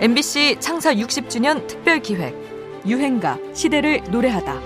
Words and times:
MBC 0.00 0.58
창사 0.60 0.94
60주년 0.94 1.66
특별 1.66 1.98
기획 1.98 2.32
유행가 2.86 3.36
시대를 3.52 4.00
노래하다. 4.08 4.60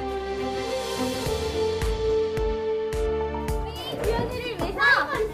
주연이를 4.04 4.58
위해서 4.58 4.80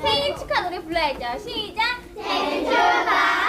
생일 0.00 0.36
축하 0.36 0.60
노래 0.60 0.80
불러야죠. 0.80 1.40
시작. 1.40 2.00
생일 2.14 2.64
축하 2.64 3.47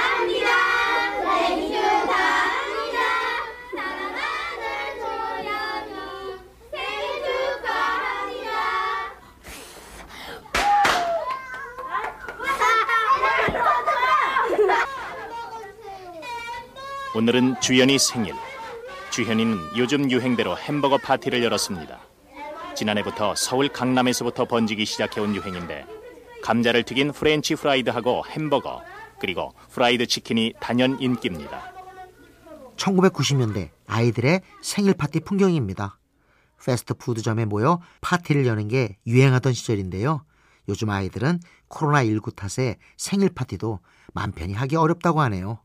오늘은 17.19 17.59
주현이 17.59 17.99
생일. 17.99 18.33
주현이는 19.11 19.75
요즘 19.75 20.09
유행대로 20.09 20.55
햄버거 20.55 20.97
파티를 20.97 21.43
열었습니다. 21.43 21.99
지난해부터 22.77 23.35
서울 23.35 23.67
강남에서부터 23.67 24.45
번지기 24.45 24.85
시작해온 24.85 25.35
유행인데 25.35 25.85
감자를 26.41 26.83
튀긴 26.83 27.11
French 27.11 27.55
fried하고 27.55 28.25
햄버거 28.25 28.81
그리고 29.19 29.53
프라이드 29.69 30.07
치킨이 30.07 30.53
단연 30.61 30.97
인기입니다. 31.01 31.73
1990년대 32.77 33.71
아이들의 33.85 34.39
생일 34.61 34.93
파티 34.93 35.19
풍경입니다. 35.19 35.99
패스트푸드점에 36.63 37.43
모여 37.43 37.81
파티를 37.99 38.45
여는 38.47 38.69
게 38.69 38.95
유행하던 39.05 39.51
시절인데요. 39.51 40.23
요즘 40.69 40.89
아이들은 40.89 41.41
코로나19 41.67 42.33
탓에 42.37 42.77
생일 42.95 43.27
파티도 43.27 43.79
맘 44.13 44.31
편히 44.31 44.53
하기 44.53 44.77
어렵다고 44.77 45.19
하네요. 45.19 45.59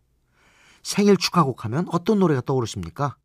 생일 0.85 1.17
축하곡 1.17 1.65
하면 1.65 1.87
어떤 1.91 2.21
노래가 2.21 2.43
떠오르십니까? 2.43 3.17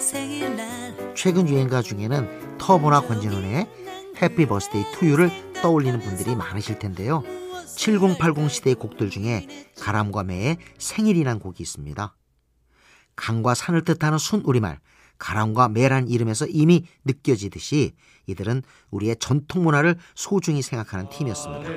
생일날 0.00 1.14
최근 1.14 1.46
유행가 1.48 1.82
중에는 1.82 2.58
터보나 2.58 3.02
권진원의 3.02 3.68
해피 4.20 4.46
버스데이 4.46 4.84
투유를 4.94 5.30
떠올리는 5.62 6.00
분들이 6.00 6.34
많으실 6.34 6.78
텐데요. 6.78 7.22
7080 7.76 8.50
시대의 8.50 8.74
곡들 8.74 9.10
중에 9.10 9.46
가람과 9.78 10.24
매의 10.24 10.56
생일이란 10.78 11.38
곡이 11.38 11.62
있습니다. 11.62 12.16
강과 13.20 13.54
산을 13.54 13.84
뜻하는 13.84 14.16
순 14.16 14.40
우리말 14.44 14.80
가람과 15.18 15.68
매란 15.68 16.08
이름에서 16.08 16.46
이미 16.46 16.86
느껴지듯이 17.04 17.92
이들은 18.26 18.62
우리의 18.90 19.16
전통 19.20 19.64
문화를 19.64 19.96
소중히 20.14 20.62
생각하는 20.62 21.10
팀이었습니다. 21.10 21.70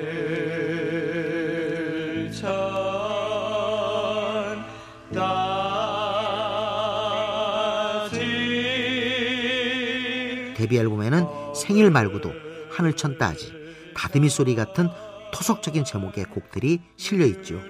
데뷔 10.56 10.78
앨범에는 10.78 11.26
생일 11.54 11.90
말고도 11.90 12.32
하늘천 12.70 13.18
따지, 13.18 13.52
다듬이 13.94 14.30
소리 14.30 14.54
같은 14.54 14.88
토속적인 15.34 15.84
제목의 15.84 16.24
곡들이 16.24 16.80
실려 16.96 17.26
있죠. 17.26 17.60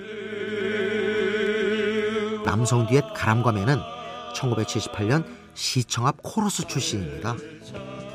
남성 2.44 2.86
듀엣 2.86 3.14
가람과 3.14 3.52
매는 3.52 3.80
1978년 4.34 5.24
시청 5.54 6.06
앞 6.06 6.18
코러스 6.22 6.66
출신입니다. 6.66 7.36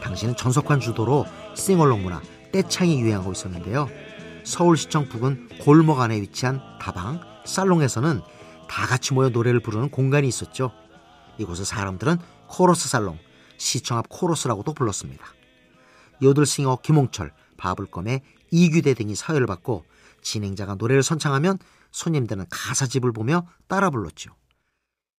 당시는 0.02 0.36
전석환 0.36 0.80
주도로 0.80 1.26
싱얼롱 1.56 2.04
문화 2.04 2.22
떼창이 2.52 3.02
유행하고 3.02 3.32
있었는데요. 3.32 3.90
서울시청 4.44 5.10
부근 5.10 5.50
골목 5.62 6.00
안에 6.00 6.22
위치한 6.22 6.62
다방 6.80 7.22
살롱에서는 7.46 8.22
다 8.70 8.86
같이 8.86 9.14
모여 9.14 9.30
노래를 9.30 9.60
부르는 9.60 9.90
공간이 9.90 10.28
있었죠. 10.28 10.72
이곳의 11.38 11.66
사람들은 11.66 12.18
코러스 12.48 12.88
살롱, 12.88 13.18
시청 13.58 13.98
앞 13.98 14.08
코러스라고도 14.10 14.74
불렀습니다. 14.74 15.26
요들싱어 16.22 16.80
김홍철, 16.84 17.32
바블껌의 17.58 18.22
이규대 18.52 18.94
등이 18.94 19.16
사회를 19.16 19.48
봤고 19.48 19.86
진행자가 20.22 20.76
노래를 20.76 21.04
선창하면 21.04 21.58
손님들은 21.92 22.46
가사집을 22.50 23.12
보며 23.12 23.48
따라 23.68 23.90
불렀죠. 23.90 24.36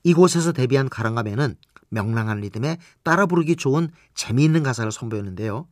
이곳에서 0.02 0.52
데뷔한 0.52 0.88
가람과 0.88 1.25
뫼는 1.25 1.56
명랑한 1.90 2.40
리듬에 2.40 2.78
따라 3.02 3.26
부르기 3.26 3.56
좋은 3.56 3.90
재미있는 4.14 4.62
가사를 4.62 4.90
선보였는데요. 4.90 5.68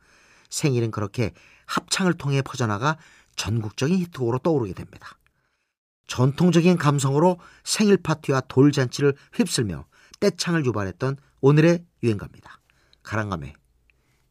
생일은 0.51 0.91
그렇게 0.91 1.33
합창을 1.67 2.15
통해 2.15 2.43
퍼져나가 2.43 2.97
전국적인 3.37 3.99
히트곡으로 3.99 4.39
떠오르게 4.39 4.75
됩니다. 4.75 5.19
전통적인 6.09 6.79
감성으로 6.79 7.39
생일 7.65 7.99
파티와 7.99 8.43
돌잔치를 8.49 9.15
휩쓸며 9.35 9.87
떼창을 10.21 10.65
유발했던 10.67 11.17
오늘의 11.41 11.85
유행가입니다. 12.03 12.61
가랑가매 13.03 13.55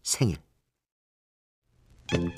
생일 0.03 0.37
온 2.09 2.31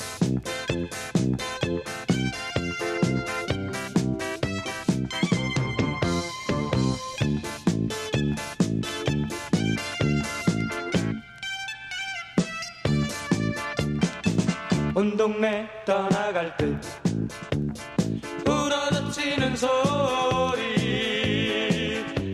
동네 15.15 15.69
떠나갈 15.85 16.57
듯 16.57 16.81
부러져치는 18.43 19.55
소리. 19.55 19.69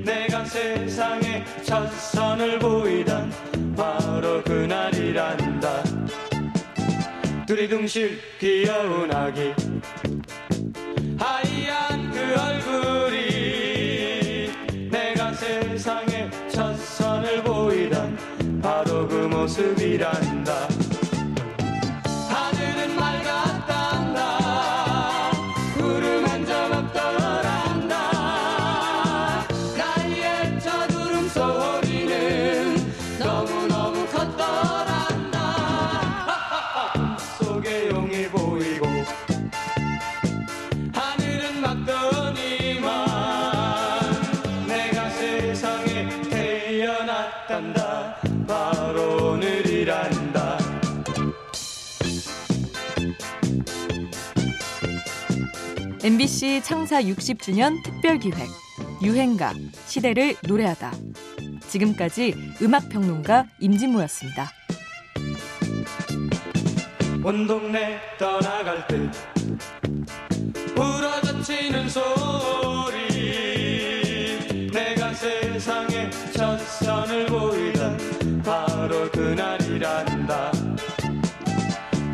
내가 0.06 0.46
세상에 0.46 1.44
첫 1.64 1.92
선을 1.92 2.60
보이던 2.60 3.30
바로 3.76 4.42
그날이란다 4.44 5.45
두리둥실 7.46 8.20
귀여운 8.40 9.14
아기. 9.14 9.54
하얀 11.18 12.12
그 12.12 12.20
얼굴이 12.42 13.20
내가 14.90 15.32
세상에 15.34 16.30
첫 16.50 16.76
선을 16.76 17.44
보이던 17.44 18.60
바로 18.62 19.08
그 19.08 19.16
모습이란 19.16 20.45
바로 48.48 49.32
오늘이란다 49.32 50.58
MBC 56.04 56.62
창사 56.64 57.02
60주년 57.02 57.84
특별 57.84 58.20
기획 58.20 58.38
유행가 59.02 59.54
시대를 59.88 60.36
노래하다. 60.48 60.92
지금까지 61.68 62.36
음악 62.62 62.90
평론가 62.90 63.46
임진모였습니다. 63.60 64.52
온 67.24 67.48
동네 67.48 68.00
떠나갈 68.20 68.86
듯 68.88 69.35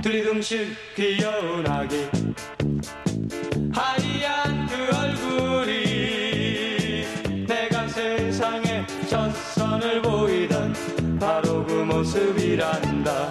두리둥실 0.02 0.76
귀여운 0.96 1.68
아기. 1.68 2.08
하얀 3.72 4.68
그 4.68 4.90
얼굴이 4.98 5.76
내가 7.48 7.88
세상에 7.88 8.86
첫 9.08 9.30
선을 9.32 10.02
보이던 10.02 10.74
바로 11.20 11.64
그 11.66 11.74
모습이란다 11.74 13.30